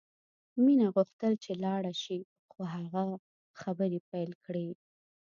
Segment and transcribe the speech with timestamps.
[0.63, 2.19] مینه غوښتل چې لاړه شي
[2.51, 3.03] خو هغه
[3.61, 4.67] خبرې پیل کړې